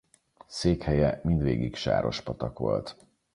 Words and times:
Székhelye 0.47 1.19
mindvégig 1.23 1.75
Sárospatak 1.75 2.59
volt. 2.59 2.97